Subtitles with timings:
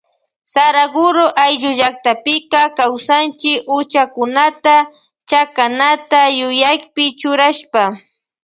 [0.53, 4.75] Saraguro ayllu llaktapika kawsachin huchakunata
[5.29, 7.83] chakanata yuyaypi churashpa.